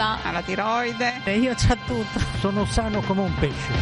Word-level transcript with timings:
alla 0.00 0.42
tiroide. 0.42 1.20
E 1.24 1.38
io 1.38 1.54
c'ho 1.54 1.76
tutto. 1.86 2.18
Sono 2.38 2.64
sano 2.64 3.00
come 3.02 3.20
un 3.22 3.34
pesce. 3.38 3.72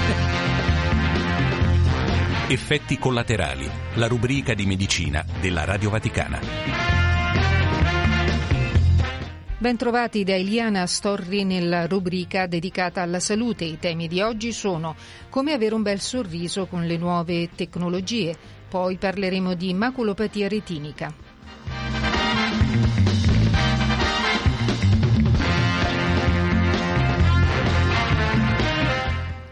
Effetti 2.48 2.98
collaterali, 2.98 3.70
la 3.94 4.08
rubrica 4.08 4.54
di 4.54 4.66
medicina 4.66 5.24
della 5.40 5.64
Radio 5.64 5.90
Vaticana. 5.90 6.40
Bentrovati 9.58 10.24
da 10.24 10.34
Eliana 10.34 10.86
Storri 10.86 11.44
nella 11.44 11.86
rubrica 11.86 12.46
dedicata 12.46 13.02
alla 13.02 13.20
salute. 13.20 13.64
I 13.64 13.78
temi 13.78 14.08
di 14.08 14.20
oggi 14.20 14.52
sono 14.52 14.96
come 15.28 15.52
avere 15.52 15.74
un 15.74 15.82
bel 15.82 16.00
sorriso 16.00 16.66
con 16.66 16.86
le 16.86 16.96
nuove 16.96 17.50
tecnologie. 17.54 18.34
Poi 18.68 18.96
parleremo 18.96 19.54
di 19.54 19.74
maculopatia 19.74 20.48
retinica. 20.48 21.29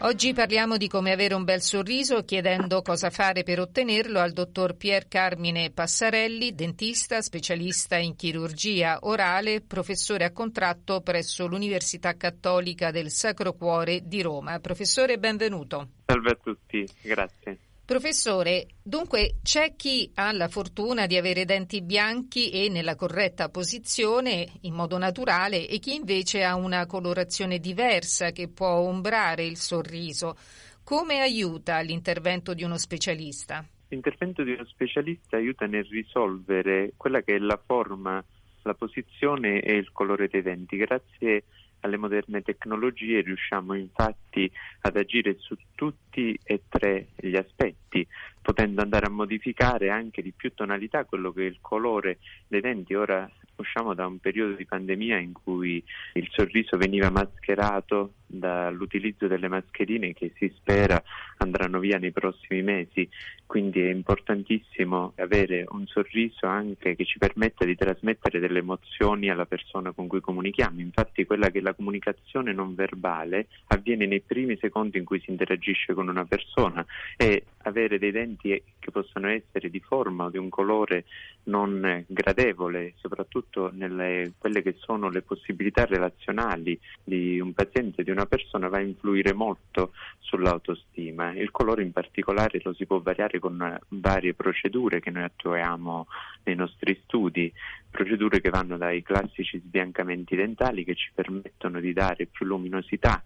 Oggi 0.00 0.32
parliamo 0.32 0.76
di 0.76 0.86
come 0.86 1.10
avere 1.10 1.34
un 1.34 1.42
bel 1.42 1.60
sorriso 1.60 2.22
chiedendo 2.22 2.82
cosa 2.82 3.10
fare 3.10 3.42
per 3.42 3.58
ottenerlo 3.58 4.20
al 4.20 4.30
dottor 4.32 4.76
Pier 4.76 5.08
Carmine 5.08 5.72
Passarelli, 5.72 6.54
dentista, 6.54 7.20
specialista 7.20 7.96
in 7.96 8.14
chirurgia 8.14 8.98
orale, 9.02 9.60
professore 9.60 10.24
a 10.24 10.30
contratto 10.30 11.00
presso 11.00 11.48
l'Università 11.48 12.16
Cattolica 12.16 12.92
del 12.92 13.10
Sacro 13.10 13.54
Cuore 13.54 14.02
di 14.06 14.22
Roma. 14.22 14.60
Professore, 14.60 15.18
benvenuto. 15.18 15.88
Salve 16.06 16.30
a 16.30 16.38
tutti, 16.40 16.88
grazie. 17.02 17.58
Professore, 17.88 18.66
dunque 18.82 19.36
c'è 19.42 19.74
chi 19.74 20.10
ha 20.16 20.30
la 20.32 20.48
fortuna 20.48 21.06
di 21.06 21.16
avere 21.16 21.46
denti 21.46 21.80
bianchi 21.80 22.50
e 22.50 22.68
nella 22.68 22.96
corretta 22.96 23.48
posizione 23.48 24.46
in 24.60 24.74
modo 24.74 24.98
naturale 24.98 25.66
e 25.66 25.78
chi 25.78 25.94
invece 25.94 26.44
ha 26.44 26.54
una 26.54 26.84
colorazione 26.84 27.58
diversa 27.58 28.30
che 28.30 28.48
può 28.48 28.80
ombrare 28.80 29.46
il 29.46 29.56
sorriso. 29.56 30.36
Come 30.84 31.20
aiuta 31.20 31.80
l'intervento 31.80 32.52
di 32.52 32.62
uno 32.62 32.76
specialista? 32.76 33.64
L'intervento 33.88 34.42
di 34.42 34.52
uno 34.52 34.66
specialista 34.66 35.38
aiuta 35.38 35.64
nel 35.64 35.86
risolvere 35.86 36.92
quella 36.94 37.22
che 37.22 37.36
è 37.36 37.38
la 37.38 37.58
forma, 37.64 38.22
la 38.64 38.74
posizione 38.74 39.62
e 39.62 39.76
il 39.76 39.92
colore 39.92 40.28
dei 40.28 40.42
denti 40.42 40.76
grazie 40.76 41.44
alle 41.80 41.96
moderne 41.96 42.42
tecnologie 42.42 43.20
riusciamo 43.20 43.74
infatti 43.74 44.50
ad 44.80 44.96
agire 44.96 45.36
su 45.38 45.56
tutti 45.74 46.38
e 46.42 46.62
tre 46.68 47.08
gli 47.16 47.36
aspetti, 47.36 48.06
potendo 48.48 48.80
andare 48.80 49.04
a 49.04 49.10
modificare 49.10 49.90
anche 49.90 50.22
di 50.22 50.32
più 50.34 50.54
tonalità 50.54 51.04
quello 51.04 51.32
che 51.32 51.42
è 51.42 51.50
il 51.50 51.58
colore 51.60 52.16
dei 52.46 52.62
denti. 52.62 52.94
Ora 52.94 53.30
usciamo 53.56 53.92
da 53.92 54.06
un 54.06 54.18
periodo 54.20 54.54
di 54.54 54.64
pandemia 54.64 55.18
in 55.18 55.32
cui 55.32 55.84
il 56.14 56.28
sorriso 56.32 56.78
veniva 56.78 57.10
mascherato 57.10 58.14
dall'utilizzo 58.28 59.26
delle 59.26 59.48
mascherine 59.48 60.12
che 60.12 60.32
si 60.36 60.52
spera 60.54 61.02
andranno 61.38 61.78
via 61.78 61.98
nei 61.98 62.12
prossimi 62.12 62.62
mesi, 62.62 63.08
quindi 63.46 63.80
è 63.80 63.90
importantissimo 63.90 65.12
avere 65.16 65.64
un 65.68 65.86
sorriso 65.86 66.46
anche 66.46 66.94
che 66.94 67.04
ci 67.04 67.18
permetta 67.18 67.64
di 67.64 67.74
trasmettere 67.74 68.38
delle 68.38 68.58
emozioni 68.58 69.30
alla 69.30 69.46
persona 69.46 69.92
con 69.92 70.06
cui 70.06 70.20
comunichiamo. 70.20 70.80
Infatti 70.80 71.24
quella 71.24 71.50
che 71.50 71.58
è 71.58 71.62
la 71.62 71.74
comunicazione 71.74 72.52
non 72.52 72.74
verbale 72.74 73.48
avviene 73.68 74.06
nei 74.06 74.20
primi 74.20 74.58
secondi 74.60 74.98
in 74.98 75.04
cui 75.04 75.20
si 75.20 75.30
interagisce 75.30 75.94
con 75.94 76.08
una 76.08 76.26
persona 76.26 76.84
e 77.16 77.44
avere 77.62 77.98
dei 77.98 78.10
denti 78.10 78.37
che 78.38 78.62
possono 78.90 79.28
essere 79.28 79.68
di 79.68 79.80
forma 79.80 80.24
o 80.24 80.30
di 80.30 80.38
un 80.38 80.48
colore 80.48 81.04
non 81.44 82.04
gradevole, 82.06 82.94
soprattutto 82.96 83.70
nelle 83.72 84.32
quelle 84.38 84.62
che 84.62 84.76
sono 84.78 85.10
le 85.10 85.22
possibilità 85.22 85.84
relazionali 85.84 86.78
di 87.02 87.38
un 87.40 87.52
paziente, 87.52 88.02
di 88.02 88.10
una 88.10 88.26
persona, 88.26 88.68
va 88.68 88.78
a 88.78 88.82
influire 88.82 89.32
molto 89.32 89.92
sull'autostima. 90.20 91.34
Il 91.34 91.50
colore 91.50 91.82
in 91.82 91.92
particolare 91.92 92.60
lo 92.62 92.72
si 92.72 92.86
può 92.86 93.00
variare 93.00 93.38
con 93.38 93.78
varie 93.88 94.34
procedure 94.34 95.00
che 95.00 95.10
noi 95.10 95.24
attuiamo 95.24 96.06
nei 96.44 96.54
nostri 96.54 96.98
studi, 97.04 97.52
procedure 97.90 98.40
che 98.40 98.50
vanno 98.50 98.76
dai 98.76 99.02
classici 99.02 99.58
sbiancamenti 99.58 100.36
dentali 100.36 100.84
che 100.84 100.94
ci 100.94 101.10
permettono 101.14 101.80
di 101.80 101.92
dare 101.92 102.26
più 102.26 102.46
luminosità 102.46 103.22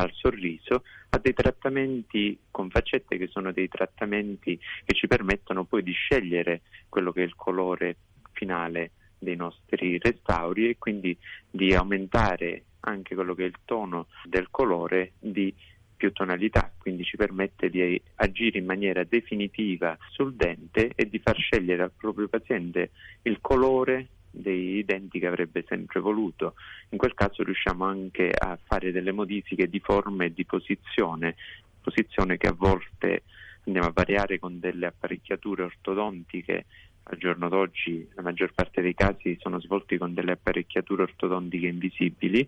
al 0.00 0.12
sorriso 0.14 0.82
a 1.10 1.18
dei 1.18 1.34
trattamenti 1.34 2.38
con 2.50 2.70
faccette 2.70 3.18
che 3.18 3.28
sono 3.28 3.52
dei 3.52 3.68
trattamenti 3.68 4.58
che 4.84 4.94
ci 4.94 5.06
permettono 5.06 5.64
poi 5.64 5.82
di 5.82 5.92
scegliere 5.92 6.62
quello 6.88 7.12
che 7.12 7.22
è 7.22 7.26
il 7.26 7.34
colore 7.36 7.96
finale 8.32 8.92
dei 9.18 9.36
nostri 9.36 9.98
restauri 9.98 10.70
e 10.70 10.78
quindi 10.78 11.16
di 11.50 11.74
aumentare 11.74 12.64
anche 12.80 13.14
quello 13.14 13.34
che 13.34 13.44
è 13.44 13.48
il 13.48 13.58
tono 13.64 14.06
del 14.24 14.48
colore 14.50 15.12
di 15.18 15.54
più 16.00 16.12
tonalità, 16.12 16.72
quindi 16.78 17.04
ci 17.04 17.18
permette 17.18 17.68
di 17.68 18.00
agire 18.14 18.58
in 18.58 18.64
maniera 18.64 19.04
definitiva 19.04 19.98
sul 20.08 20.34
dente 20.34 20.92
e 20.94 21.06
di 21.10 21.18
far 21.18 21.36
scegliere 21.36 21.82
al 21.82 21.92
proprio 21.94 22.26
paziente 22.26 22.92
il 23.24 23.38
colore 23.42 24.08
dei 24.30 24.84
denti 24.84 25.18
che 25.18 25.26
avrebbe 25.26 25.64
sempre 25.66 26.00
voluto. 26.00 26.54
In 26.90 26.98
quel 26.98 27.14
caso 27.14 27.42
riusciamo 27.42 27.84
anche 27.84 28.30
a 28.36 28.58
fare 28.62 28.92
delle 28.92 29.12
modifiche 29.12 29.68
di 29.68 29.80
forma 29.80 30.24
e 30.24 30.32
di 30.32 30.44
posizione, 30.44 31.36
posizione 31.80 32.36
che 32.36 32.48
a 32.48 32.54
volte 32.56 33.22
andiamo 33.64 33.88
a 33.88 33.92
variare 33.92 34.38
con 34.38 34.60
delle 34.60 34.86
apparecchiature 34.86 35.64
ortodontiche. 35.64 36.66
Al 37.04 37.18
giorno 37.18 37.48
d'oggi 37.48 38.08
la 38.14 38.22
maggior 38.22 38.52
parte 38.52 38.82
dei 38.82 38.94
casi 38.94 39.36
sono 39.40 39.60
svolti 39.60 39.96
con 39.98 40.14
delle 40.14 40.32
apparecchiature 40.32 41.02
ortodontiche 41.02 41.66
invisibili 41.66 42.46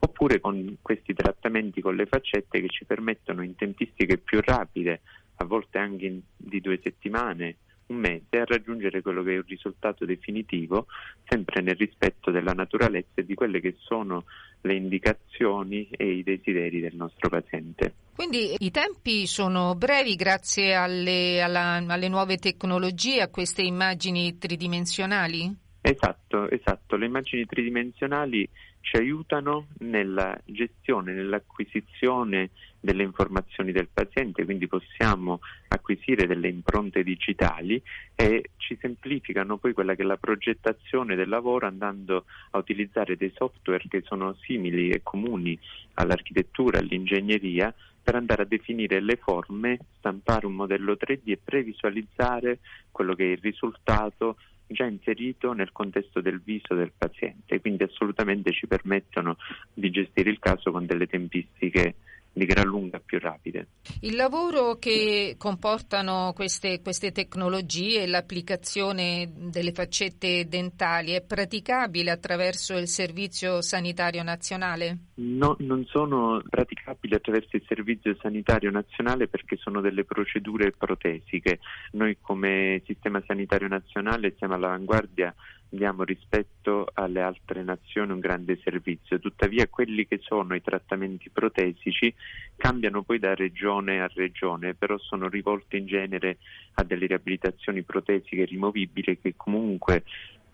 oppure 0.00 0.40
con 0.40 0.78
questi 0.82 1.14
trattamenti 1.14 1.80
con 1.80 1.94
le 1.94 2.06
faccette 2.06 2.60
che 2.60 2.68
ci 2.68 2.84
permettono 2.84 3.42
in 3.42 3.54
tempistiche 3.54 4.18
più 4.18 4.40
rapide, 4.42 5.00
a 5.36 5.44
volte 5.44 5.78
anche 5.78 6.20
di 6.36 6.60
due 6.60 6.80
settimane, 6.82 7.56
mese 7.94 8.38
a 8.38 8.44
raggiungere 8.44 9.02
quello 9.02 9.22
che 9.22 9.34
è 9.34 9.36
un 9.36 9.44
risultato 9.46 10.04
definitivo, 10.04 10.86
sempre 11.24 11.62
nel 11.62 11.76
rispetto 11.76 12.30
della 12.30 12.52
naturalezza 12.52 13.20
e 13.20 13.24
di 13.24 13.34
quelle 13.34 13.60
che 13.60 13.76
sono 13.78 14.24
le 14.62 14.74
indicazioni 14.74 15.88
e 15.90 16.10
i 16.10 16.22
desideri 16.22 16.80
del 16.80 16.94
nostro 16.94 17.28
paziente. 17.28 17.94
Quindi 18.14 18.54
i 18.58 18.70
tempi 18.70 19.26
sono 19.26 19.74
brevi 19.74 20.14
grazie 20.14 20.74
alle, 20.74 21.40
alla, 21.42 21.82
alle 21.86 22.08
nuove 22.08 22.36
tecnologie, 22.36 23.22
a 23.22 23.28
queste 23.28 23.62
immagini 23.62 24.38
tridimensionali? 24.38 25.54
Esatto, 25.80 26.48
esatto. 26.48 26.96
Le 26.96 27.06
immagini 27.06 27.44
tridimensionali 27.44 28.48
ci 28.82 28.96
aiutano 28.96 29.68
nella 29.78 30.38
gestione, 30.44 31.14
nell'acquisizione 31.14 32.50
delle 32.78 33.04
informazioni 33.04 33.72
del 33.72 33.88
paziente, 33.92 34.44
quindi 34.44 34.66
possiamo 34.66 35.40
acquisire 35.68 36.26
delle 36.26 36.48
impronte 36.48 37.02
digitali 37.02 37.80
e 38.14 38.50
ci 38.56 38.76
semplificano 38.80 39.56
poi 39.56 39.72
quella 39.72 39.94
che 39.94 40.02
è 40.02 40.04
la 40.04 40.16
progettazione 40.16 41.14
del 41.14 41.28
lavoro 41.28 41.66
andando 41.66 42.24
a 42.50 42.58
utilizzare 42.58 43.16
dei 43.16 43.32
software 43.34 43.84
che 43.88 44.02
sono 44.04 44.34
simili 44.42 44.90
e 44.90 45.02
comuni 45.02 45.58
all'architettura, 45.94 46.78
all'ingegneria 46.78 47.72
per 48.02 48.16
andare 48.16 48.42
a 48.42 48.46
definire 48.46 49.00
le 49.00 49.16
forme, 49.16 49.78
stampare 49.98 50.46
un 50.46 50.54
modello 50.54 50.94
3D 50.94 51.20
e 51.24 51.38
previsualizzare 51.42 52.58
quello 52.90 53.14
che 53.14 53.24
è 53.24 53.30
il 53.30 53.38
risultato 53.40 54.36
già 54.66 54.84
inserito 54.84 55.52
nel 55.52 55.72
contesto 55.72 56.20
del 56.20 56.40
viso 56.40 56.74
del 56.74 56.92
paziente, 56.96 57.60
quindi 57.60 57.82
assolutamente 57.82 58.52
ci 58.52 58.66
permettono 58.66 59.36
di 59.72 59.90
gestire 59.90 60.30
il 60.30 60.38
caso 60.38 60.70
con 60.70 60.86
delle 60.86 61.06
tempistiche 61.06 61.94
di 62.32 62.46
gran 62.46 62.66
lunga 62.66 63.00
più 63.04 63.18
rapide. 63.18 63.68
Il 64.00 64.16
lavoro 64.16 64.76
che 64.76 65.34
comportano 65.36 66.32
queste, 66.34 66.80
queste 66.80 67.12
tecnologie, 67.12 68.06
l'applicazione 68.06 69.30
delle 69.34 69.72
faccette 69.72 70.48
dentali, 70.48 71.12
è 71.12 71.22
praticabile 71.22 72.10
attraverso 72.10 72.76
il 72.76 72.88
Servizio 72.88 73.60
Sanitario 73.60 74.22
Nazionale? 74.22 74.98
No, 75.14 75.56
non 75.60 75.84
sono 75.86 76.42
praticabili 76.48 77.14
attraverso 77.14 77.56
il 77.56 77.64
Servizio 77.66 78.16
Sanitario 78.20 78.70
Nazionale 78.70 79.28
perché 79.28 79.56
sono 79.56 79.80
delle 79.80 80.04
procedure 80.04 80.72
protesiche. 80.72 81.58
Noi 81.92 82.16
come 82.20 82.82
Sistema 82.86 83.22
Sanitario 83.26 83.68
Nazionale 83.68 84.34
siamo 84.38 84.54
all'avanguardia 84.54 85.34
diamo 85.74 86.04
rispetto 86.04 86.86
alle 86.92 87.22
altre 87.22 87.62
nazioni 87.62 88.12
un 88.12 88.20
grande 88.20 88.58
servizio, 88.62 89.18
tuttavia 89.18 89.66
quelli 89.68 90.06
che 90.06 90.18
sono 90.22 90.54
i 90.54 90.60
trattamenti 90.60 91.30
protesici 91.30 92.14
cambiano 92.56 93.02
poi 93.02 93.18
da 93.18 93.34
regione 93.34 94.02
a 94.02 94.10
regione, 94.12 94.74
però 94.74 94.98
sono 94.98 95.28
rivolti 95.28 95.78
in 95.78 95.86
genere 95.86 96.36
a 96.74 96.84
delle 96.84 97.06
riabilitazioni 97.06 97.82
protesiche 97.84 98.44
rimovibili 98.44 99.18
che 99.18 99.32
comunque 99.34 100.04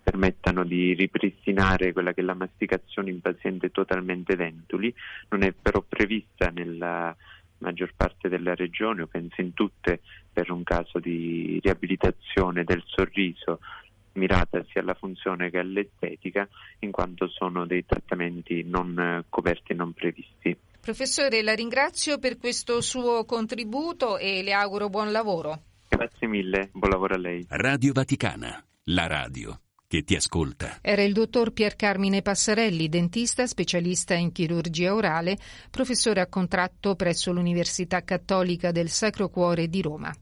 permettano 0.01 0.63
di 0.63 0.93
ripristinare 0.93 1.91
quella 1.91 2.13
che 2.13 2.21
è 2.21 2.23
la 2.23 2.33
masticazione 2.33 3.09
in 3.09 3.19
pazienti 3.19 3.69
totalmente 3.71 4.37
dentuli, 4.37 4.93
non 5.29 5.43
è 5.43 5.51
però 5.51 5.81
prevista 5.81 6.49
nella 6.49 7.13
maggior 7.57 7.91
parte 7.93 8.29
delle 8.29 8.55
regioni, 8.55 9.01
o 9.01 9.07
penso 9.07 9.41
in 9.41 9.53
tutte, 9.53 9.99
per 10.31 10.49
un 10.49 10.63
caso 10.63 10.99
di 10.99 11.59
riabilitazione 11.61 12.63
del 12.63 12.81
sorriso 12.85 13.59
mirata 14.19 14.63
sia 14.69 14.81
alla 14.81 14.93
funzione 14.93 15.49
che 15.49 15.57
all'estetica, 15.57 16.47
in 16.79 16.91
quanto 16.91 17.27
sono 17.27 17.65
dei 17.65 17.85
trattamenti 17.85 18.63
non 18.63 18.97
eh, 18.99 19.25
coperti 19.29 19.71
e 19.71 19.75
non 19.75 19.93
previsti. 19.93 20.55
Professore, 20.79 21.41
la 21.41 21.53
ringrazio 21.53 22.19
per 22.19 22.37
questo 22.37 22.81
suo 22.81 23.25
contributo 23.25 24.17
e 24.17 24.43
le 24.43 24.53
auguro 24.53 24.89
buon 24.89 25.11
lavoro. 25.11 25.63
Grazie 25.87 26.27
mille, 26.27 26.69
buon 26.71 26.91
lavoro 26.91 27.15
a 27.15 27.17
lei. 27.17 27.45
Radio 27.49 27.93
Vaticana, 27.93 28.63
la 28.85 29.07
radio 29.07 29.59
che 29.89 30.03
ti 30.03 30.15
ascolta. 30.15 30.77
Era 30.81 31.01
il 31.01 31.13
dottor 31.13 31.51
Pier 31.51 31.75
Carmine 31.75 32.21
Passarelli, 32.21 32.89
dentista 32.89 33.47
specialista 33.47 34.13
in 34.13 34.31
chirurgia 34.31 34.93
orale, 34.93 35.35
professore 35.71 36.21
a 36.21 36.27
contratto 36.27 36.95
presso 36.95 37.33
l'Università 37.33 38.03
Cattolica 38.03 38.71
del 38.71 38.89
Sacro 38.89 39.29
Cuore 39.29 39.67
di 39.67 39.81
Roma. 39.81 40.13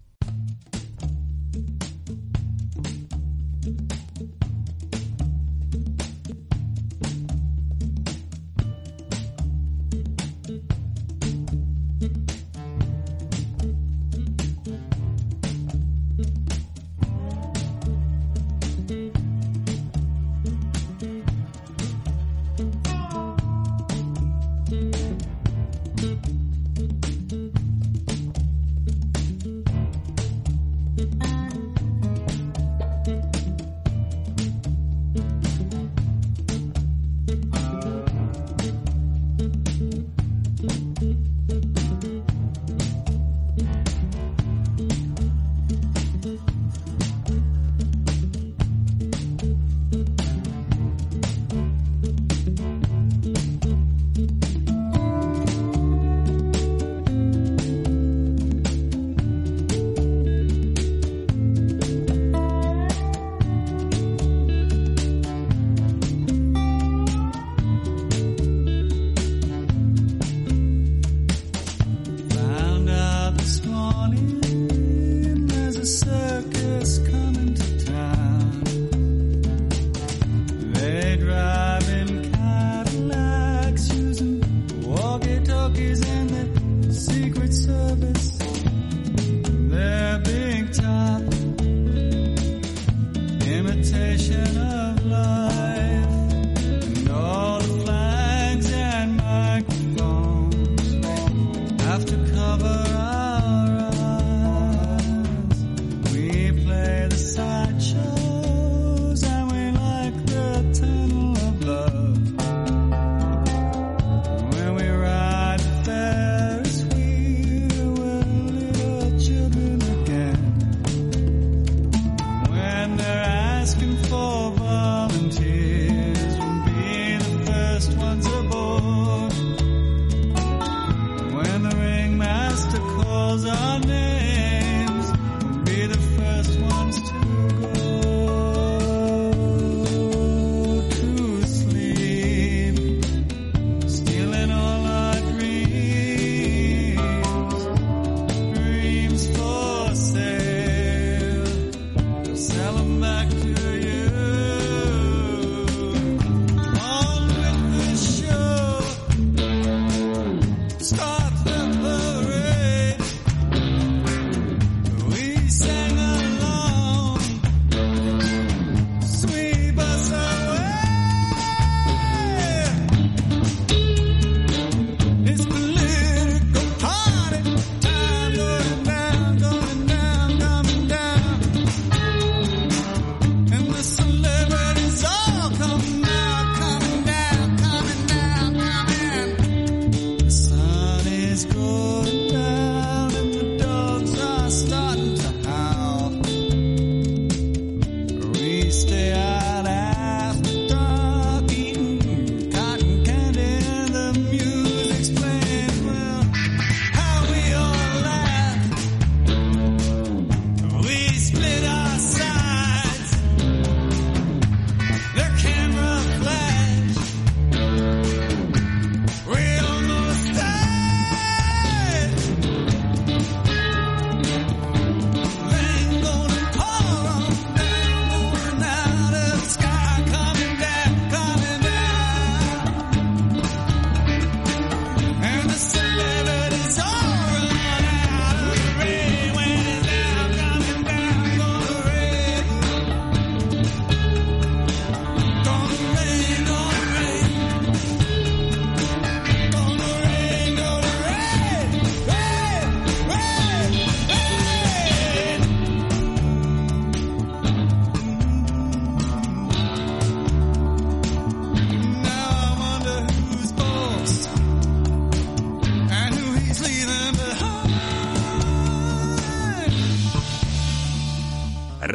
invitation 93.94 94.57
of 94.57 95.06
love. 95.06 95.56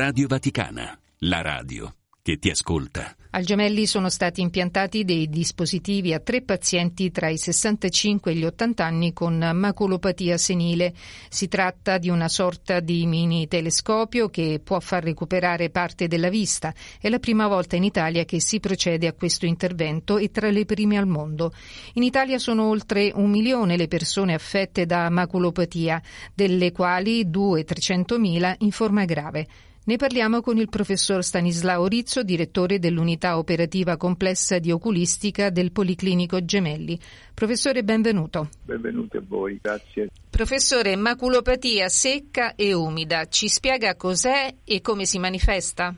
Radio 0.04 0.26
Vaticana, 0.26 0.99
La 1.18 1.42
radio 1.42 1.94
che 2.23 2.38
ti 2.38 2.50
ascolta. 2.50 3.14
Al 3.30 3.44
Gemelli 3.44 3.87
sono 3.87 4.09
stati 4.09 4.40
impiantati 4.40 5.04
dei 5.04 5.28
dispositivi 5.28 6.12
a 6.12 6.18
tre 6.18 6.42
pazienti 6.42 7.12
tra 7.12 7.28
i 7.28 7.38
65 7.38 8.32
e 8.32 8.35
gli 8.35 8.44
80 8.44 8.85
anni 8.85 9.12
con 9.12 9.38
maculopatia 9.38 10.37
senile. 10.38 10.92
Si 11.28 11.47
tratta 11.47 11.99
di 11.99 12.09
una 12.09 12.28
sorta 12.28 12.80
di 12.80 13.06
mini 13.06 13.47
telescopio 13.47 14.28
che 14.28 14.61
può 14.62 14.80
far 14.80 15.04
recuperare 15.04 15.71
parte 15.71 16.09
della 16.09 16.30
vista. 16.30 16.75
È 17.00 17.09
la 17.09 17.21
prima 17.21 17.47
volta 17.47 17.76
in 17.76 17.85
Italia 17.85 18.25
che 18.25 18.40
si 18.40 18.59
procede 18.59 19.06
a 19.06 19.12
questo 19.12 19.47
intervento 19.47 20.18
e 20.18 20.32
tra 20.32 20.50
le 20.50 20.64
prime 20.64 20.97
al 20.97 21.06
mondo. 21.06 21.52
In 21.94 22.02
Italia 22.02 22.38
sono 22.38 22.64
oltre 22.64 23.12
un 23.14 23.30
milione 23.30 23.76
le 23.76 23.87
persone 23.87 24.35
affette 24.35 24.85
da 24.85 25.09
maculopatia, 25.11 26.02
delle 26.35 26.73
quali 26.73 27.25
200-300 27.25 28.18
mila 28.18 28.52
in 28.59 28.73
forma 28.73 29.04
grave. 29.04 29.47
Ne 29.85 29.97
parliamo 29.97 30.43
con 30.43 30.59
il 30.59 30.69
professor 30.69 31.25
Stanislao 31.25 31.89
Rizzo, 31.89 32.23
direttore 32.23 32.79
dell'unità 32.79 33.37
operativa 33.37 33.97
complessa 33.97 34.61
di 34.61 34.71
oculistica 34.71 35.51
del 35.51 35.73
Policlinico 35.73 36.45
Gemelli. 36.45 36.97
Professore, 37.35 37.83
benvenuto. 37.83 38.49
Benvenuti 38.65 39.17
a 39.17 39.23
voi, 39.27 39.59
grazie. 39.61 40.11
Professore, 40.31 40.95
maculopatia 40.95 41.89
secca 41.89 42.55
e 42.55 42.73
umida, 42.73 43.27
ci 43.27 43.49
spiega 43.49 43.97
cos'è 43.97 44.55
e 44.62 44.81
come 44.83 45.05
si 45.05 45.19
manifesta? 45.19 45.93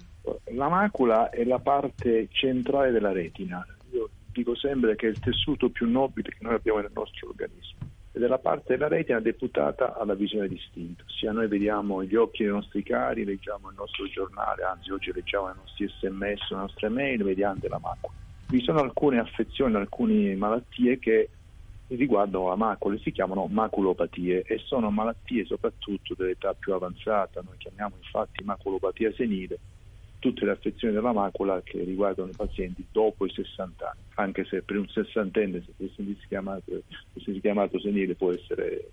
La 0.55 0.71
macula 0.71 1.29
è 1.29 1.45
la 1.45 1.59
parte 1.59 2.29
centrale 2.31 2.91
della 2.91 3.13
retina. 3.13 3.67
Io 3.93 4.09
dico 4.33 4.57
sempre 4.57 4.97
che 4.97 5.09
è 5.09 5.11
il 5.11 5.19
tessuto 5.19 5.69
più 5.69 5.87
nobile 5.87 6.31
che 6.31 6.39
noi 6.41 6.55
abbiamo 6.55 6.81
nel 6.81 6.91
nostro 6.95 7.29
organismo 7.29 7.94
ed 8.17 8.23
è 8.23 8.29
la 8.29 8.39
parte 8.39 8.75
della 8.75 8.87
retina 8.87 9.19
deputata 9.19 9.99
alla 9.99 10.15
visione 10.15 10.47
distinta. 10.47 11.03
Ossia 11.05 11.33
noi 11.33 11.49
vediamo 11.49 12.05
gli 12.05 12.15
occhi 12.15 12.45
dei 12.45 12.53
nostri 12.53 12.85
cari, 12.85 13.25
leggiamo 13.25 13.71
il 13.71 13.75
nostro 13.77 14.07
giornale, 14.07 14.63
anzi 14.63 14.93
oggi 14.93 15.11
leggiamo 15.13 15.51
i 15.51 15.57
nostri 15.57 15.89
sms, 15.89 16.51
le 16.51 16.57
nostre 16.57 16.89
mail 16.89 17.25
mediante 17.25 17.67
la 17.69 17.81
macula. 17.81 18.15
Vi 18.47 18.63
sono 18.63 18.79
alcune 18.79 19.19
affezioni, 19.19 19.75
alcune 19.75 20.37
malattie 20.37 21.01
che 21.01 21.29
riguardano 21.89 22.51
la 22.51 22.57
macula, 22.57 22.97
si 22.99 23.11
chiamano 23.11 23.47
maculopatie 23.47 24.43
e 24.43 24.59
sono 24.59 24.93
malattie 24.93 25.45
soprattutto 25.45 26.15
dell'età 26.15 26.55
più 26.55 26.73
avanzata, 26.73 27.43
noi 27.45 27.57
chiamiamo 27.59 27.97
infatti 27.97 28.45
maculopatia 28.45 29.13
senile, 29.15 29.59
tutte 30.25 30.47
le 30.47 30.53
affezioni 30.53 30.95
della 30.95 31.13
macula 31.13 31.61
che 31.63 31.85
riguardano 31.85 32.31
i 32.31 32.35
pazienti 32.35 32.83
dopo 32.91 33.27
i 33.27 33.31
60 33.31 33.85
anni, 33.87 34.01
anche 34.15 34.47
se 34.47 34.63
per 34.63 34.79
un 34.79 34.89
sessantenne 34.89 35.63
se 35.63 35.73
fosse 35.77 36.17
chiamato, 36.27 36.83
fosse 37.13 37.39
chiamato 37.41 37.79
senile 37.79 38.15
può 38.15 38.33
essere 38.33 38.89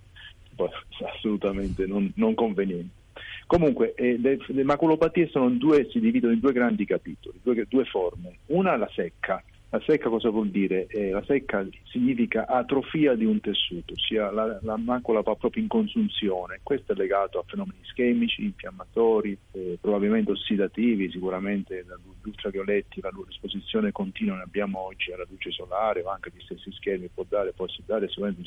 assolutamente 1.16 1.86
non, 1.86 2.12
non, 2.16 2.34
conveniente. 2.34 3.00
Comunque 3.48 3.94
eh, 3.94 4.18
le, 4.18 4.40
le, 4.46 4.64
maculopatie 4.64 5.30
due, 5.58 5.88
si 5.90 6.02
dividono 6.02 6.34
in 6.34 6.40
due 6.40 6.52
grandi 6.52 6.84
capitoli, 6.86 7.40
due, 7.42 7.66
due 7.70 7.86
forme. 7.86 8.40
Una 8.48 8.76
la 8.76 8.90
secca, 8.94 9.42
la 9.72 9.82
secca 9.86 10.10
cosa 10.10 10.30
vuol 10.30 10.50
dire? 10.50 10.86
Eh, 10.88 11.12
la 11.12 11.24
secca 11.24 11.66
significa 11.86 12.46
atrofia 12.46 13.16
di 13.16 13.24
un 13.24 13.40
tessuto, 13.40 13.94
ossia 13.94 14.30
la, 14.30 14.60
la, 14.62 14.76
macula 14.76 15.22
va 15.22 15.34
proprio 15.36 15.64
in 15.64 15.70
consunzione. 15.70 16.60
Questo 16.62 16.92
è 16.92 16.96
legato 16.96 17.40
a 17.40 17.44
fenomeni 17.48 17.80
ischemici, 17.82 18.44
infiammatori, 18.44 19.38
eh, 19.54 19.78
probabilmente 19.80 20.32
ossidativi, 20.32 21.10
sicuramente 21.10 21.86
gli 21.86 22.28
ultravioletti, 22.28 23.00
la 23.00 23.12
loro 23.14 23.30
esposizione 23.30 23.94
continua 23.94 24.36
ne 24.36 24.44
abbiamo 24.44 24.80
oggi 24.80 25.14
alla 25.14 25.26
luce 25.30 25.52
solare 25.52 26.02
o 26.02 26.10
anche 26.10 26.32
agli 26.34 26.42
stessi 26.42 26.70
schermi 26.74 27.08
può 27.08 27.24
dare, 27.28 27.54
può 27.54 27.66
dare 27.86 28.10
sicuramente 28.10 28.42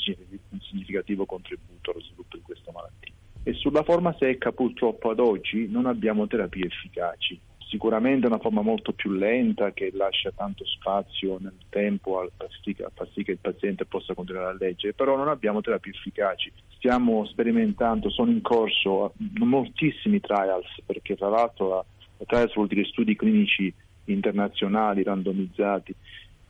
un 0.51 0.61
significativo 0.61 1.25
contributo 1.25 1.91
allo 1.91 2.03
sviluppo 2.03 2.37
di 2.37 2.43
questa 2.43 2.71
malattia. 2.71 3.15
E 3.45 3.55
sulla 3.55 3.83
forma 3.83 4.15
secca 4.19 4.53
purtroppo 4.53 5.09
ad 5.09 5.21
oggi 5.21 5.69
non 5.69 5.87
abbiamo 5.87 6.27
terapie 6.27 6.67
efficaci 6.67 7.41
sicuramente 7.75 8.29
una 8.29 8.39
forma 8.39 8.63
molto 8.63 8.93
più 8.93 9.11
lenta 9.11 9.73
che 9.73 9.91
lascia 9.93 10.31
tanto 10.31 10.65
spazio 10.65 11.39
nel 11.41 11.57
tempo 11.71 12.21
a 12.21 12.31
far 12.37 12.49
sì 12.63 13.25
che 13.25 13.33
il 13.33 13.39
paziente 13.41 13.85
possa 13.85 14.15
continuare 14.15 14.51
a 14.51 14.57
leggere, 14.57 14.93
però 14.93 15.17
non 15.17 15.27
abbiamo 15.27 15.61
terapie 15.61 15.91
efficaci. 15.91 16.53
Stiamo 16.77 17.27
sperimentando, 17.27 18.11
sono 18.11 18.31
in 18.31 18.43
corso 18.43 19.15
moltissimi 19.41 20.21
trials, 20.21 20.69
perché 20.87 21.17
tra 21.17 21.29
l'altro 21.29 21.69
la, 21.69 21.85
la 22.19 22.25
trials 22.27 22.55
vuol 22.55 22.69
dire 22.69 22.85
studi 22.85 23.17
clinici 23.17 23.75
internazionali 24.05 25.03
randomizzati 25.03 25.93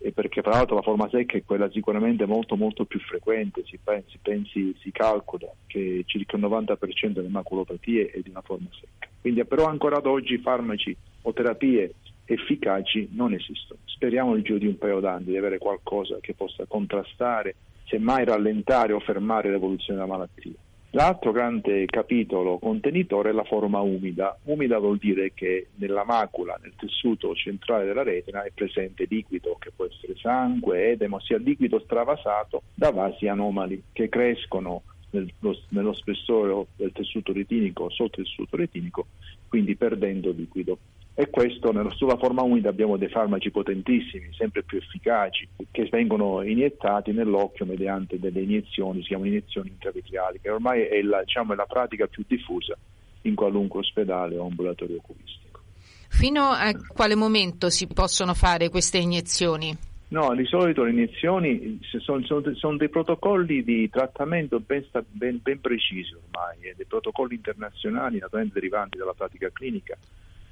e 0.05 0.13
perché 0.13 0.43
tra 0.43 0.51
l'altro 0.51 0.75
la 0.75 0.83
forma 0.83 1.09
secca 1.09 1.39
è 1.39 1.45
quella 1.47 1.71
sicuramente 1.71 2.27
molto 2.27 2.57
molto 2.57 2.85
più 2.85 3.01
frequente, 3.01 3.65
si 3.65 3.79
pensi, 3.83 4.19
pensi, 4.21 4.77
si 4.79 4.93
calcola 4.93 5.51
che 5.67 6.03
circa 6.05 6.37
il 6.37 6.43
90% 6.43 7.09
delle 7.09 7.29
maculopatie 7.29 8.11
è 8.11 8.21
di 8.21 8.29
una 8.29 8.43
forma 8.43 8.69
secca. 8.79 9.09
Quindi 9.23 9.43
però 9.47 9.65
ancora 9.65 9.97
ad 9.97 10.05
oggi 10.05 10.37
farmaci 10.37 10.95
o 11.23 11.33
terapie 11.33 11.95
efficaci 12.27 13.09
non 13.13 13.33
esistono. 13.33 13.81
Speriamo 13.87 14.35
nel 14.35 14.43
giro 14.43 14.59
di 14.59 14.67
un 14.67 14.77
paio 14.77 15.01
d'anni 15.01 15.25
di 15.25 15.39
avere 15.39 15.57
qualcosa 15.57 16.19
che 16.21 16.35
possa 16.35 16.67
contrastare, 16.69 17.55
semmai 17.87 18.27
rallentare 18.27 18.93
o 18.93 19.01
fermare 19.01 19.51
l'evoluzione 19.51 19.99
della 19.99 20.13
malattia. 20.13 20.53
L'altro 20.95 21.33
grande 21.33 21.87
capitolo 21.87 22.59
contenitore 22.59 23.31
è 23.31 23.33
la 23.33 23.43
forma 23.43 23.81
umida. 23.81 24.39
Umida 24.45 24.79
vuol 24.79 24.99
dire 24.99 25.33
che 25.35 25.71
nella 25.79 26.05
macula, 26.05 26.57
nel 26.63 26.75
tessuto 26.77 27.35
centrale 27.35 27.85
della 27.85 28.05
retina, 28.05 28.45
è 28.45 28.53
presente 28.55 29.05
liquido, 29.09 29.57
che 29.59 29.73
può 29.75 29.87
essere 29.87 30.15
sangue, 30.15 30.93
edemo, 30.93 31.19
sia 31.19 31.39
liquido 31.39 31.81
stravasato 31.81 32.63
da 32.75 32.93
vasi 32.93 33.27
anomali 33.27 33.83
che 33.93 34.09
crescono 34.09 34.83
nello, 35.11 35.59
nello 35.71 35.95
spessore 35.95 36.67
del 36.77 36.93
tessuto 36.93 37.33
retinico, 37.33 37.91
sotto 37.91 38.21
il 38.21 38.27
tessuto 38.27 38.57
retinico, 38.57 39.07
quindi 39.49 39.75
perdendo 39.75 40.31
liquido. 40.31 40.79
E 41.17 41.31
questo 41.31 41.73
sulla 41.91 42.17
forma 42.17 42.43
umida 42.43 42.71
abbiamo 42.71 42.97
dei 42.97 43.09
farmaci 43.09 43.53
potentissimi, 43.53 44.31
sempre 44.37 44.65
più 44.65 44.79
efficaci, 44.79 45.49
che 45.71 45.89
vengono 45.89 46.43
iniettati 46.43 47.13
nell'occhio 47.13 47.65
mediante 47.67 48.19
delle 48.19 48.41
iniezioni, 48.41 49.01
si 49.01 49.09
chiamano 49.09 49.29
iniezioni 49.29 49.69
intravitriali, 49.69 50.41
che 50.41 50.51
ormai 50.51 50.83
è 50.83 51.01
la, 51.03 51.23
diciamo, 51.23 51.53
è 51.53 51.57
la 51.57 51.67
pratica 51.67 52.09
più 52.09 52.25
diffusa 52.27 52.77
in 53.23 53.37
qualunque 53.37 53.79
ospedale 53.79 54.37
o 54.37 54.47
ambulatorio 54.47 54.97
oculistico. 54.97 55.61
Fino 56.09 56.43
a 56.43 56.73
quale 56.89 57.15
momento 57.15 57.71
si 57.71 57.87
possono 57.87 58.35
fare 58.35 58.69
queste 58.69 58.99
iniezioni? 58.99 59.77
No, 60.09 60.35
di 60.35 60.45
solito 60.47 60.83
le 60.83 60.91
iniezioni 60.91 61.79
sono, 62.01 62.25
sono, 62.25 62.55
sono 62.55 62.77
dei 62.77 62.89
protocolli 62.89 63.63
di 63.63 63.89
trattamento 63.89 64.59
ben, 64.59 64.85
ben, 65.11 65.39
ben 65.41 65.61
precisi 65.61 66.13
ormai, 66.13 66.75
dei 66.75 66.87
protocolli 66.87 67.37
internazionali 67.37 68.19
naturalmente 68.19 68.59
derivanti 68.59 68.99
dalla 68.99 69.15
pratica 69.15 69.49
clinica 69.53 69.97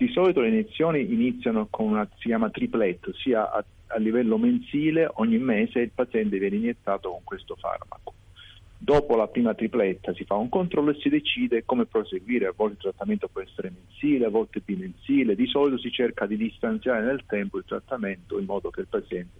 di 0.02 0.12
solito 0.12 0.40
le 0.40 0.48
iniezioni 0.48 1.12
iniziano 1.12 1.68
con 1.70 1.86
una 1.86 2.08
si 2.18 2.26
chiama 2.26 2.50
triplet, 2.50 3.06
ossia 3.06 3.52
a, 3.52 3.64
a 3.86 3.98
livello 3.98 4.36
mensile 4.36 5.08
ogni 5.14 5.38
mese 5.38 5.78
il 5.78 5.92
paziente 5.94 6.38
viene 6.38 6.56
iniettato 6.56 7.10
con 7.10 7.20
questo 7.22 7.54
farmaco. 7.54 8.14
Dopo 8.76 9.14
la 9.14 9.28
prima 9.28 9.54
tripletta 9.54 10.12
si 10.12 10.24
fa 10.24 10.34
un 10.34 10.48
controllo 10.48 10.90
e 10.90 10.98
si 10.98 11.08
decide 11.08 11.64
come 11.64 11.86
proseguire, 11.86 12.46
a 12.46 12.52
volte 12.56 12.74
il 12.74 12.80
trattamento 12.80 13.28
può 13.28 13.42
essere 13.42 13.70
mensile, 13.70 14.26
a 14.26 14.30
volte 14.30 14.60
bimensile, 14.64 15.36
di 15.36 15.46
solito 15.46 15.78
si 15.78 15.92
cerca 15.92 16.26
di 16.26 16.36
distanziare 16.36 17.04
nel 17.04 17.22
tempo 17.24 17.58
il 17.58 17.64
trattamento 17.64 18.40
in 18.40 18.44
modo 18.46 18.70
che 18.70 18.80
il 18.80 18.88
paziente 18.88 19.38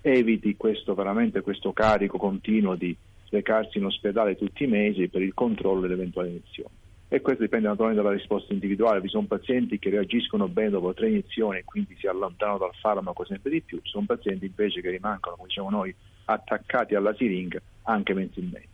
eviti 0.00 0.56
questo, 0.56 0.96
questo 1.40 1.72
carico 1.72 2.18
continuo 2.18 2.74
di 2.74 2.96
recarsi 3.28 3.78
in 3.78 3.84
ospedale 3.84 4.36
tutti 4.36 4.64
i 4.64 4.66
mesi 4.66 5.06
per 5.06 5.22
il 5.22 5.34
controllo 5.34 5.82
delle 5.82 5.94
eventuali 5.94 6.30
iniezioni 6.30 6.79
e 7.12 7.20
questo 7.20 7.42
dipende 7.42 7.66
naturalmente 7.66 8.02
dalla 8.02 8.14
risposta 8.14 8.52
individuale. 8.52 9.00
Vi 9.00 9.08
sono 9.08 9.26
pazienti 9.26 9.80
che 9.80 9.90
reagiscono 9.90 10.46
bene 10.46 10.70
dopo 10.70 10.94
tre 10.94 11.08
iniezioni 11.08 11.58
e 11.58 11.64
quindi 11.64 11.96
si 11.98 12.06
allontanano 12.06 12.58
dal 12.58 12.74
farmaco 12.80 13.24
sempre 13.24 13.50
di 13.50 13.60
più, 13.62 13.80
ci 13.82 13.90
sono 13.90 14.06
pazienti 14.06 14.46
invece 14.46 14.80
che 14.80 14.90
rimangono, 14.90 15.34
come 15.34 15.48
diciamo 15.48 15.70
noi, 15.70 15.92
attaccati 16.26 16.94
alla 16.94 17.12
siringa 17.14 17.60
anche 17.82 18.14
mensilmente. 18.14 18.68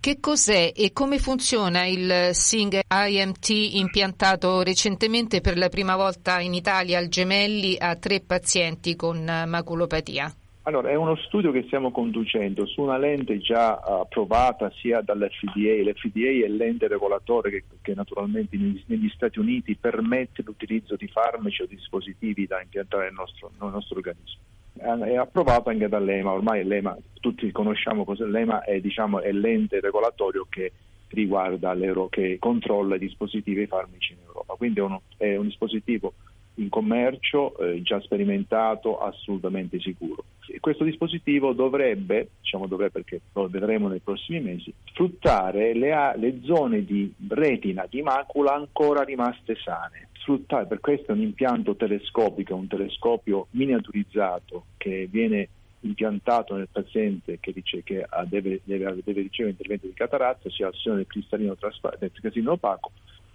Che 0.00 0.18
cos'è 0.18 0.72
e 0.74 0.92
come 0.92 1.18
funziona 1.18 1.86
il 1.86 2.30
Sing 2.32 2.80
IMT 2.90 3.48
impiantato 3.50 4.62
recentemente 4.62 5.40
per 5.40 5.56
la 5.56 5.68
prima 5.68 5.94
volta 5.94 6.40
in 6.40 6.54
Italia 6.54 6.98
al 6.98 7.08
Gemelli 7.08 7.76
a 7.78 7.94
tre 7.94 8.20
pazienti 8.20 8.96
con 8.96 9.22
maculopatia? 9.22 10.34
Allora, 10.64 10.90
è 10.90 10.94
uno 10.94 11.16
studio 11.16 11.52
che 11.52 11.62
stiamo 11.62 11.90
conducendo 11.90 12.66
su 12.66 12.82
una 12.82 12.98
lente 12.98 13.38
già 13.38 13.78
approvata 13.78 14.70
sia 14.76 15.00
dall'FDA, 15.00 15.90
l'FDA 15.90 16.44
è 16.44 16.48
l'ente 16.48 16.86
regolatore 16.86 17.50
che, 17.50 17.64
che 17.80 17.94
naturalmente 17.94 18.58
negli, 18.58 18.82
negli, 18.86 19.08
Stati 19.08 19.38
Uniti 19.38 19.74
permette 19.74 20.42
l'utilizzo 20.42 20.96
di 20.96 21.08
farmaci 21.08 21.62
o 21.62 21.66
dispositivi 21.66 22.46
da 22.46 22.60
impiantare 22.60 23.04
nel 23.04 23.14
nostro, 23.14 23.50
nel 23.58 23.70
nostro 23.70 23.96
organismo. 23.96 24.40
È 24.74 25.16
approvato 25.16 25.70
anche 25.70 25.88
dall'EMA, 25.88 26.30
ormai 26.30 26.62
l'EMA, 26.64 26.96
tutti 27.20 27.50
conosciamo 27.52 28.04
cos'è 28.04 28.24
l'EMA, 28.24 28.62
è, 28.62 28.80
diciamo, 28.80 29.20
è 29.20 29.32
l'ente 29.32 29.80
regolatorio 29.80 30.46
che 30.48 30.72
riguarda 31.08 31.74
che 32.10 32.36
controlla 32.38 32.96
i 32.96 33.00
dispositivi 33.00 33.60
e 33.60 33.64
i 33.64 33.66
farmaci 33.66 34.12
in 34.12 34.18
Europa, 34.26 34.54
quindi 34.54 34.78
è, 34.78 34.82
uno, 34.82 35.02
è 35.16 35.36
un 35.36 35.46
dispositivo 35.46 36.12
in 36.54 36.68
commercio, 36.68 37.56
eh, 37.58 37.82
già 37.82 38.00
sperimentato, 38.00 38.98
assolutamente 38.98 39.80
sicuro. 39.80 40.24
Questo 40.58 40.84
dispositivo 40.84 41.52
dovrebbe, 41.52 42.30
diciamo 42.40 42.66
dovrebbe 42.66 43.02
perché 43.02 43.20
lo 43.32 43.48
vedremo 43.48 43.88
nei 43.88 44.00
prossimi 44.00 44.40
mesi, 44.40 44.72
sfruttare 44.92 45.74
le, 45.74 46.14
le 46.16 46.40
zone 46.42 46.84
di 46.84 47.12
retina, 47.28 47.86
di 47.88 48.02
macula 48.02 48.54
ancora 48.54 49.02
rimaste 49.02 49.56
sane. 49.56 50.08
sfruttare, 50.18 50.66
per 50.66 50.80
questo 50.80 51.12
è 51.12 51.14
un 51.14 51.22
impianto 51.22 51.76
telescopico, 51.76 52.54
un 52.54 52.66
telescopio 52.66 53.46
miniaturizzato 53.50 54.64
che 54.76 55.08
viene 55.10 55.48
impiantato 55.80 56.56
nel 56.56 56.68
paziente 56.70 57.38
che 57.40 57.52
dice 57.52 57.82
che 57.82 58.06
deve, 58.26 58.60
deve, 58.64 58.98
deve 59.02 59.22
ricevere 59.22 59.52
intervento 59.52 59.86
di 59.86 59.94
cataratta, 59.94 60.50
si 60.50 60.62
azione 60.62 60.98
del 60.98 61.06
cristallino, 61.06 61.56
del 61.98 62.10
cristallino 62.12 62.52
opaco, 62.52 62.90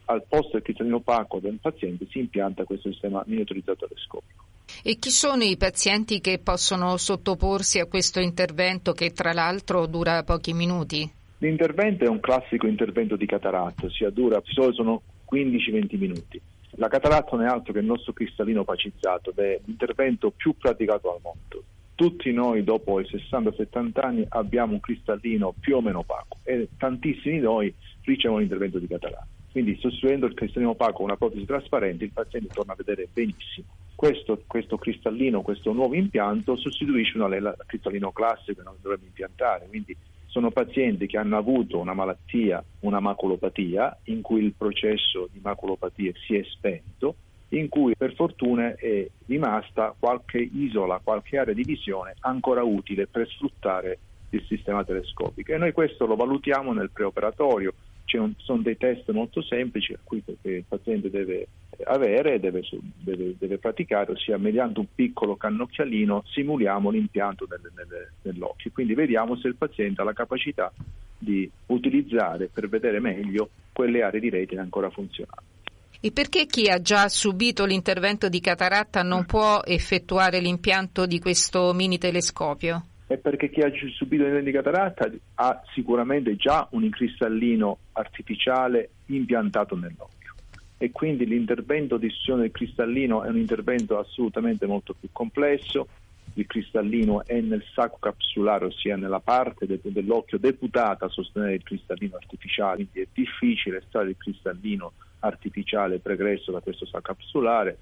al 0.05 0.23
posto 0.27 0.51
del 0.53 0.61
cristallino 0.61 0.97
opaco 0.97 1.39
del 1.39 1.59
paziente 1.61 2.07
si 2.09 2.19
impianta 2.19 2.63
questo 2.63 2.91
sistema 2.91 3.23
miniaturizzato 3.25 3.87
telescopico. 3.87 4.43
E 4.83 4.97
chi 4.97 5.09
sono 5.09 5.43
i 5.43 5.57
pazienti 5.57 6.19
che 6.21 6.39
possono 6.39 6.97
sottoporsi 6.97 7.79
a 7.79 7.85
questo 7.85 8.19
intervento 8.19 8.93
che 8.93 9.11
tra 9.11 9.33
l'altro 9.33 9.85
dura 9.85 10.23
pochi 10.23 10.53
minuti? 10.53 11.09
L'intervento 11.39 12.05
è 12.05 12.07
un 12.07 12.19
classico 12.19 12.67
intervento 12.67 13.15
di 13.15 13.25
cataratta, 13.25 13.85
ossia 13.85 14.09
dura, 14.09 14.41
di 14.43 14.51
solito 14.51 14.73
sono 14.73 15.01
15-20 15.31 15.97
minuti. 15.97 16.41
La 16.77 16.87
cataratta 16.87 17.35
non 17.35 17.45
è 17.45 17.49
altro 17.49 17.73
che 17.73 17.79
il 17.79 17.85
nostro 17.85 18.13
cristallino 18.13 18.61
opacizzato 18.61 19.31
ed 19.31 19.37
è 19.37 19.59
l'intervento 19.65 20.31
più 20.31 20.55
praticato 20.57 21.13
al 21.13 21.19
mondo. 21.21 21.63
Tutti 21.95 22.31
noi 22.33 22.63
dopo 22.63 22.99
i 22.99 23.05
60-70 23.05 24.05
anni 24.05 24.25
abbiamo 24.29 24.73
un 24.73 24.81
cristallino 24.81 25.53
più 25.59 25.77
o 25.77 25.81
meno 25.81 25.99
opaco 25.99 26.39
e 26.43 26.67
tantissimi 26.77 27.35
di 27.35 27.41
noi 27.41 27.73
ricevono 28.03 28.39
l'intervento 28.39 28.79
di 28.79 28.87
cataratta. 28.87 29.27
Quindi 29.55 29.77
sostituendo 29.79 30.25
il 30.25 30.33
cristallino 30.33 30.71
opaco 30.71 30.95
con 30.95 31.05
una 31.05 31.15
protesi 31.15 31.45
trasparente 31.45 32.03
il 32.03 32.11
paziente 32.11 32.49
torna 32.49 32.73
a 32.73 32.75
vedere 32.75 33.07
benissimo. 33.13 33.67
Questo, 33.95 34.43
questo 34.45 34.77
cristallino, 34.77 35.43
questo 35.43 35.71
nuovo 35.71 35.95
impianto 35.95 36.57
sostituisce 36.57 37.17
un 37.17 37.55
cristallino 37.65 38.11
classico 38.11 38.59
che 38.59 38.63
non 38.65 38.75
dovrebbe 38.81 39.05
impiantare, 39.05 39.67
quindi 39.69 39.95
sono 40.25 40.51
pazienti 40.51 41.07
che 41.07 41.17
hanno 41.17 41.37
avuto 41.37 41.79
una 41.79 41.93
malattia, 41.93 42.61
una 42.81 42.99
maculopatia, 42.99 43.97
in 44.07 44.19
cui 44.19 44.43
il 44.43 44.55
processo 44.57 45.29
di 45.31 45.39
maculopatia 45.41 46.11
si 46.27 46.35
è 46.35 46.43
spento, 46.43 47.15
in 47.49 47.69
cui 47.69 47.95
per 47.95 48.13
fortuna 48.13 48.75
è 48.75 49.07
rimasta 49.25 49.95
qualche 49.97 50.39
isola, 50.39 50.99
qualche 51.01 51.37
area 51.37 51.53
di 51.53 51.63
visione 51.63 52.15
ancora 52.19 52.61
utile 52.61 53.07
per 53.07 53.25
sfruttare 53.29 53.99
il 54.31 54.43
sistema 54.49 54.83
telescopico. 54.83 55.53
E 55.53 55.57
noi 55.57 55.71
questo 55.71 56.05
lo 56.05 56.17
valutiamo 56.17 56.73
nel 56.73 56.89
preoperatorio, 56.91 57.73
un, 58.13 58.33
sono 58.37 58.61
dei 58.61 58.77
test 58.77 59.09
molto 59.11 59.41
semplici 59.41 59.93
a 59.93 59.99
cui 60.03 60.23
il 60.25 60.63
paziente 60.67 61.09
deve 61.09 61.47
avere 61.85 62.35
e 62.35 62.39
deve, 62.39 62.61
deve, 62.99 63.35
deve, 63.37 63.57
praticare, 63.57 64.11
ossia 64.11 64.37
mediante 64.37 64.79
un 64.79 64.87
piccolo 64.93 65.35
cannocchialino 65.35 66.23
simuliamo 66.25 66.89
l'impianto 66.89 67.47
nelle, 67.49 67.71
nelle, 67.75 68.11
nell'occhio, 68.21 68.71
quindi 68.73 68.93
vediamo 68.93 69.35
se 69.37 69.47
il 69.47 69.55
paziente 69.55 70.01
ha 70.01 70.03
la 70.05 70.13
capacità 70.13 70.71
di 71.17 71.49
utilizzare 71.67 72.49
per 72.51 72.69
vedere 72.69 72.99
meglio 72.99 73.49
quelle 73.73 74.03
aree 74.03 74.19
di 74.19 74.29
retina 74.29 74.61
ancora 74.61 74.89
funzionanti. 74.89 75.53
E 76.01 76.11
perché 76.11 76.45
chi 76.45 76.69
ha 76.69 76.79
già 76.79 77.09
subito 77.09 77.65
l'intervento 77.65 78.29
di 78.29 78.39
cataratta 78.39 79.01
non 79.01 79.25
può 79.25 79.61
effettuare 79.63 80.39
l'impianto 80.39 81.05
di 81.05 81.19
questo 81.19 81.73
mini 81.73 81.97
telescopio? 81.97 82.85
È 83.07 83.17
perché 83.17 83.49
chi 83.49 83.61
ha 83.61 83.71
subito 83.93 84.23
l'intervento 84.23 84.49
di 84.49 84.51
cataratta 84.51 85.11
ha 85.35 85.61
sicuramente 85.73 86.35
già 86.35 86.67
un 86.71 86.89
cristallino 86.89 87.77
artificiale 87.93 88.89
impiantato 89.07 89.75
nell'occhio 89.75 90.33
e 90.77 90.91
quindi 90.91 91.25
l'intervento 91.25 91.97
di 91.97 92.07
istruzione 92.07 92.41
del 92.41 92.51
cristallino 92.51 93.23
è 93.23 93.29
un 93.29 93.37
intervento 93.37 93.97
assolutamente 93.97 94.65
molto 94.65 94.93
più 94.93 95.09
complesso. 95.11 95.87
Il 96.33 96.47
cristallino 96.47 97.25
è 97.25 97.39
nel 97.39 97.63
sacco 97.73 97.97
capsulare, 97.99 98.65
ossia 98.65 98.97
nella 98.97 99.21
parte 99.21 99.65
de- 99.65 99.79
dell'occhio 99.81 100.37
deputata 100.37 101.05
a 101.05 101.09
sostenere 101.09 101.53
il 101.53 101.63
cristallino 101.63 102.17
artificiale, 102.17 102.75
quindi 102.75 103.01
è 103.01 103.07
difficile 103.13 103.77
estrarre 103.77 104.09
il 104.09 104.17
cristallino 104.17 104.91
artificiale 105.19 105.99
pregresso 105.99 106.51
da 106.51 106.59
questo 106.59 106.85
sacco 106.85 107.13
capsulare. 107.13 107.77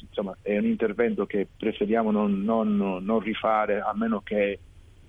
Insomma, 0.00 0.36
è 0.40 0.56
un 0.56 0.64
intervento 0.64 1.26
che 1.26 1.46
preferiamo 1.54 2.10
non, 2.10 2.42
non, 2.42 2.98
non 3.02 3.18
rifare 3.18 3.80
a 3.80 3.92
meno 3.94 4.20
che 4.20 4.58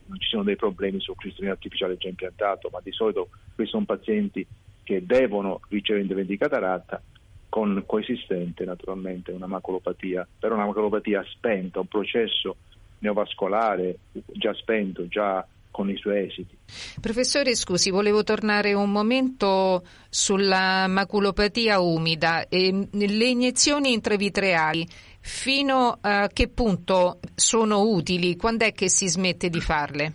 non 0.09 0.19
ci 0.19 0.27
siano 0.27 0.43
dei 0.43 0.55
problemi 0.55 0.99
sul 0.99 1.15
cristallino 1.15 1.53
artificiale 1.53 1.97
già 1.97 2.09
impiantato, 2.09 2.69
ma 2.71 2.79
di 2.83 2.91
solito 2.91 3.29
questi 3.55 3.71
sono 3.71 3.85
pazienti 3.85 4.45
che 4.83 5.05
devono 5.05 5.61
ricevere 5.69 6.01
interventi 6.01 6.31
di 6.31 6.37
cataratta 6.37 7.01
con 7.47 7.83
coesistente 7.85 8.65
naturalmente 8.65 9.31
una 9.31 9.47
maculopatia, 9.47 10.27
però 10.39 10.55
una 10.55 10.65
maculopatia 10.65 11.23
spenta, 11.29 11.79
un 11.79 11.87
processo 11.87 12.57
neovascolare 12.99 13.97
già 14.33 14.53
spento, 14.53 15.07
già 15.07 15.45
con 15.71 15.89
i 15.89 15.97
suoi 15.97 16.25
esiti. 16.25 16.57
Professore, 16.99 17.55
scusi, 17.55 17.89
volevo 17.89 18.23
tornare 18.23 18.73
un 18.73 18.91
momento 18.91 19.83
sulla 20.09 20.87
maculopatia 20.87 21.79
umida. 21.79 22.47
E 22.47 22.87
le 22.91 23.25
iniezioni 23.25 23.93
intravitreali 23.93 24.85
fino 25.21 25.97
a 26.01 26.27
che 26.27 26.47
punto 26.47 27.19
sono 27.35 27.81
utili? 27.81 28.35
Quando 28.35 28.65
è 28.65 28.71
che 28.71 28.89
si 28.89 29.07
smette 29.07 29.49
di 29.49 29.61
farle? 29.61 30.13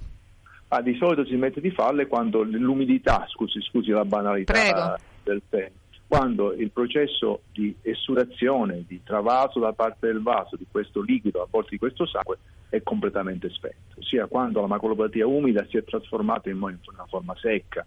Ah, 0.68 0.82
di 0.82 0.96
solito 0.96 1.24
si 1.24 1.34
smette 1.34 1.60
di 1.60 1.70
farle 1.70 2.06
quando 2.06 2.42
l'umidità, 2.42 3.26
scusi, 3.28 3.60
scusi 3.62 3.90
la 3.90 4.04
banalità 4.04 4.52
Prego. 4.52 4.96
del 5.22 5.42
tempo 5.48 5.82
quando 6.06 6.52
il 6.52 6.70
processo 6.70 7.42
di 7.50 7.74
essurazione, 7.82 8.84
di 8.86 9.02
travaso 9.02 9.58
da 9.58 9.72
parte 9.72 10.06
del 10.06 10.22
vaso 10.22 10.54
di 10.56 10.66
questo 10.70 11.00
liquido 11.00 11.42
a 11.42 11.48
volte 11.50 11.70
di 11.70 11.78
questo 11.78 12.06
sangue 12.06 12.38
è 12.68 12.82
completamente 12.82 13.50
spento, 13.50 13.98
ossia 13.98 14.26
quando 14.26 14.60
la 14.60 14.66
maculopatia 14.66 15.26
umida 15.26 15.66
si 15.68 15.76
è 15.76 15.82
trasformata 15.82 16.50
in 16.50 16.58
una 16.58 17.06
forma 17.08 17.34
secca, 17.36 17.84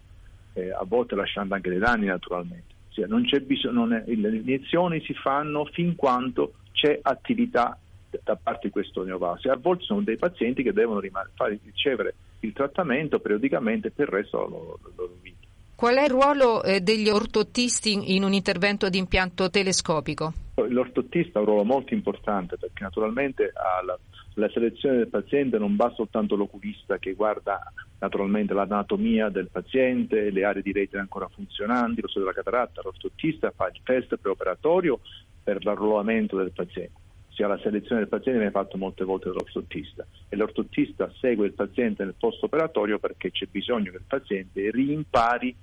eh, 0.52 0.70
a 0.70 0.84
volte 0.86 1.14
lasciando 1.14 1.54
anche 1.54 1.70
dei 1.70 1.78
danni 1.78 2.06
naturalmente. 2.06 2.74
Ossia, 2.98 3.06
non 3.06 3.24
c'è 3.24 3.40
bisogno, 3.40 3.84
non 3.84 4.02
le 4.04 4.36
iniezioni 4.36 5.00
si 5.02 5.14
fanno 5.14 5.64
fin 5.66 5.94
quando 5.94 6.54
c'è 6.72 6.98
attività 7.00 7.78
da 8.24 8.36
parte 8.36 8.66
di 8.66 8.70
questo 8.70 9.04
neovaso 9.04 9.48
e 9.48 9.50
a 9.50 9.56
volte 9.56 9.84
sono 9.84 10.00
dei 10.00 10.16
pazienti 10.16 10.62
che 10.62 10.72
devono 10.72 10.98
rimane, 10.98 11.30
fare, 11.34 11.58
ricevere 11.62 12.14
il 12.40 12.52
trattamento 12.52 13.20
periodicamente 13.20 13.90
per 13.90 14.08
il 14.08 14.14
resto 14.14 14.38
della 14.38 14.48
loro 14.96 15.16
vita. 15.20 15.47
Qual 15.78 15.94
è 15.94 16.02
il 16.02 16.10
ruolo 16.10 16.64
eh, 16.64 16.80
degli 16.80 17.08
ortottisti 17.08 18.16
in 18.16 18.24
un 18.24 18.32
intervento 18.32 18.88
di 18.88 18.98
impianto 18.98 19.48
telescopico? 19.48 20.32
L'ortottista 20.56 21.38
ha 21.38 21.42
un 21.42 21.46
ruolo 21.46 21.62
molto 21.62 21.94
importante 21.94 22.56
perché 22.56 22.82
naturalmente 22.82 23.52
alla, 23.54 23.96
alla 24.34 24.50
selezione 24.50 24.96
del 24.96 25.06
paziente 25.06 25.56
non 25.56 25.76
va 25.76 25.92
soltanto 25.94 26.34
l'oculista 26.34 26.98
che 26.98 27.12
guarda 27.12 27.60
naturalmente 28.00 28.54
l'anatomia 28.54 29.28
del 29.28 29.50
paziente, 29.52 30.30
le 30.30 30.44
aree 30.44 30.62
di 30.62 30.72
retina 30.72 31.00
ancora 31.00 31.28
funzionanti, 31.28 32.00
lo 32.00 32.08
stato 32.08 32.26
della 32.26 32.34
cataratta, 32.34 32.80
l'ortottista 32.82 33.52
fa 33.54 33.68
il 33.68 33.80
test 33.84 34.16
preoperatorio 34.16 34.98
per 35.44 35.64
l'arruolamento 35.64 36.36
del 36.36 36.50
paziente. 36.50 37.06
Sia 37.28 37.46
la 37.46 37.60
selezione 37.62 38.00
del 38.00 38.08
paziente 38.08 38.40
viene 38.40 38.50
fatta 38.52 38.76
molte 38.76 39.04
volte 39.04 39.28
dall'ortottista 39.28 40.04
e 40.28 40.34
l'ortottista 40.34 41.08
segue 41.20 41.46
il 41.46 41.52
paziente 41.52 42.02
nel 42.02 42.16
post 42.18 42.42
operatorio 42.42 42.98
perché 42.98 43.30
c'è 43.30 43.46
bisogno 43.48 43.92
che 43.92 43.98
il 43.98 44.04
paziente 44.08 44.72
rimpari 44.72 45.54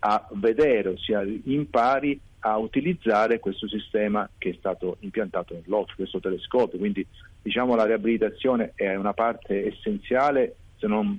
a 0.00 0.26
vedere, 0.32 0.90
ossia 0.90 1.24
impari 1.44 2.18
a 2.40 2.56
utilizzare 2.56 3.38
questo 3.38 3.68
sistema 3.68 4.28
che 4.38 4.50
è 4.50 4.54
stato 4.58 4.96
impiantato 5.00 5.54
nell'occhio, 5.54 5.96
questo 5.96 6.20
telescopio. 6.20 6.78
Quindi 6.78 7.06
diciamo 7.42 7.74
la 7.74 7.84
riabilitazione 7.84 8.72
è 8.74 8.94
una 8.94 9.12
parte 9.12 9.66
essenziale, 9.66 10.56
se 10.78 10.86
non 10.86 11.18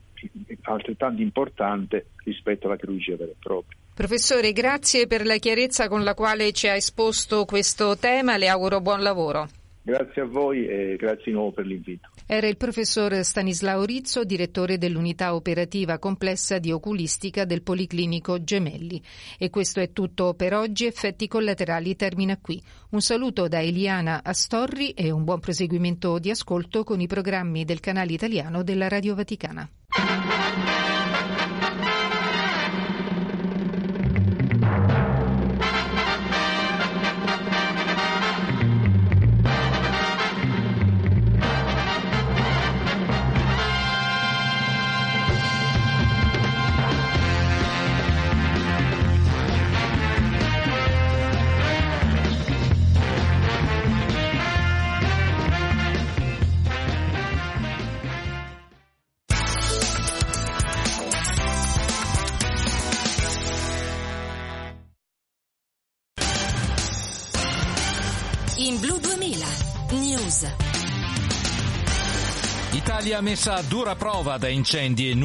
altrettanto 0.63 1.21
importante 1.21 2.07
rispetto 2.23 2.67
alla 2.67 2.77
chirurgia 2.77 3.15
vera 3.15 3.31
e 3.31 3.35
propria. 3.39 3.77
Professore, 3.93 4.51
grazie 4.51 5.05
per 5.05 5.25
la 5.25 5.37
chiarezza 5.37 5.87
con 5.87 6.03
la 6.03 6.15
quale 6.15 6.51
ci 6.53 6.67
ha 6.67 6.75
esposto 6.75 7.45
questo 7.45 7.97
tema, 7.97 8.37
le 8.37 8.47
auguro 8.47 8.81
buon 8.81 9.01
lavoro. 9.01 9.47
Grazie 9.83 10.21
a 10.21 10.25
voi 10.25 10.67
e 10.67 10.95
grazie 10.95 11.25
di 11.25 11.31
nuovo 11.31 11.51
per 11.51 11.65
l'invito. 11.65 12.09
Era 12.33 12.47
il 12.47 12.55
professor 12.55 13.25
Stanislao 13.25 13.83
Rizzo, 13.83 14.23
direttore 14.23 14.77
dell'unità 14.77 15.35
operativa 15.35 15.99
complessa 15.99 16.59
di 16.59 16.71
oculistica 16.71 17.43
del 17.43 17.61
Policlinico 17.61 18.41
Gemelli. 18.41 19.03
E 19.37 19.49
questo 19.49 19.81
è 19.81 19.91
tutto 19.91 20.33
per 20.33 20.53
oggi. 20.53 20.85
Effetti 20.85 21.27
collaterali 21.27 21.93
termina 21.97 22.37
qui. 22.37 22.63
Un 22.91 23.01
saluto 23.01 23.49
da 23.49 23.61
Eliana 23.61 24.21
Astorri 24.23 24.91
e 24.91 25.11
un 25.11 25.25
buon 25.25 25.41
proseguimento 25.41 26.19
di 26.19 26.29
ascolto 26.29 26.85
con 26.85 27.01
i 27.01 27.07
programmi 27.07 27.65
del 27.65 27.81
canale 27.81 28.13
italiano 28.13 28.63
della 28.63 28.87
Radio 28.87 29.13
Vaticana. 29.13 29.69
Messa 73.21 73.55
a 73.55 73.61
dura 73.61 73.95
prova 73.95 74.37
da 74.37 74.49
incendi 74.49 75.13